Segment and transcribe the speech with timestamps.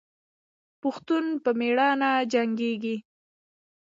[0.81, 2.95] پښتون په میړانه جنګیږي.